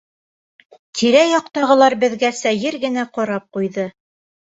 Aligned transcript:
Тирә-яҡтағылар 1.01 1.99
беҙгә 2.07 2.35
сәйер 2.41 2.81
генә 2.89 3.09
ҡарап 3.19 3.51
ҡуйҙы. 3.57 3.91